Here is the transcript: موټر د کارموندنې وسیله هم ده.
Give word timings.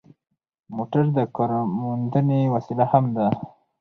موټر 0.75 1.05
د 1.17 1.19
کارموندنې 1.35 2.39
وسیله 2.53 2.85
هم 2.91 3.05
ده. 3.15 3.27